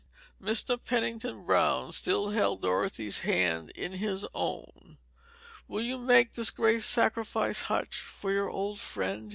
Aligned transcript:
Mr. 0.41 0.83
Pennington 0.83 1.45
Brown 1.45 1.91
still 1.91 2.31
held 2.31 2.63
Dorothy's 2.63 3.19
hand 3.19 3.69
in 3.75 3.91
his 3.91 4.25
own. 4.33 4.97
"Will 5.67 5.83
you 5.83 5.99
make 5.99 6.33
this 6.33 6.49
great 6.49 6.81
sacrifice, 6.81 7.61
Hutch, 7.69 7.97
for 7.99 8.31
your 8.31 8.49
old 8.49 8.79
friend?" 8.79 9.29